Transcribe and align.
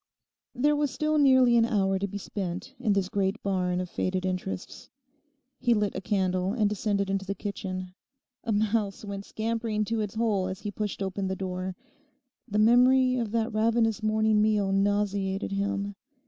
There 0.55 0.75
was 0.75 0.89
still 0.89 1.19
nearly 1.19 1.57
an 1.57 1.65
hour 1.65 1.99
to 1.99 2.07
be 2.07 2.17
spent 2.17 2.73
in 2.79 2.93
this 2.93 3.07
great 3.07 3.39
barn 3.43 3.79
of 3.79 3.87
faded 3.87 4.25
interests. 4.25 4.89
He 5.59 5.75
lit 5.75 5.93
a 5.93 6.01
candle 6.01 6.53
and 6.53 6.67
descended 6.67 7.07
into 7.07 7.23
the 7.23 7.35
kitchen. 7.35 7.93
A 8.43 8.51
mouse 8.51 9.05
went 9.05 9.25
scampering 9.25 9.85
to 9.85 10.01
its 10.01 10.15
hole 10.15 10.47
as 10.47 10.61
he 10.61 10.71
pushed 10.71 11.03
open 11.03 11.27
the 11.27 11.35
door. 11.35 11.75
The 12.47 12.57
memory 12.57 13.17
of 13.17 13.29
that 13.33 13.53
ravenous 13.53 14.01
morning 14.01 14.41
meal 14.41 14.71
nauseated 14.71 15.51
him. 15.51 15.93